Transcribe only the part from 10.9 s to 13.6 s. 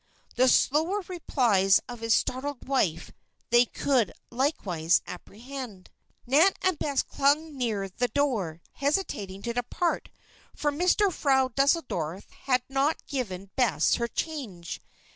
Frau Deuseldorf had not given